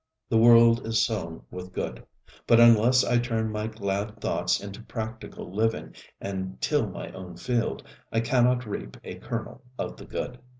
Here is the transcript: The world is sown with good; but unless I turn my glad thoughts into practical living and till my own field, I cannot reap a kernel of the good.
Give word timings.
The 0.29 0.37
world 0.39 0.83
is 0.87 1.05
sown 1.05 1.43
with 1.51 1.73
good; 1.73 2.03
but 2.47 2.59
unless 2.59 3.03
I 3.05 3.19
turn 3.19 3.51
my 3.51 3.67
glad 3.67 4.19
thoughts 4.19 4.59
into 4.59 4.81
practical 4.81 5.53
living 5.53 5.93
and 6.19 6.59
till 6.59 6.89
my 6.89 7.11
own 7.11 7.37
field, 7.37 7.83
I 8.11 8.21
cannot 8.21 8.65
reap 8.65 8.97
a 9.03 9.19
kernel 9.19 9.63
of 9.77 9.97
the 9.97 10.05
good. 10.05 10.39